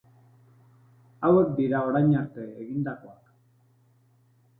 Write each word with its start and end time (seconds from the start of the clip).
Hauek 1.27 1.51
dira 1.59 1.81
orain 1.89 2.09
arte 2.21 2.45
egindakoak. 2.63 3.29